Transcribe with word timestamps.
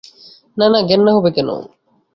না 0.57 0.65
না, 0.73 0.79
ঘেন্না 0.89 1.11
হবে 1.15 1.29
কেন? 1.35 1.49